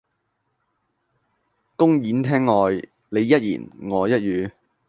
[1.75, 2.49] 公演廳
[2.81, 4.51] 外你一言我一語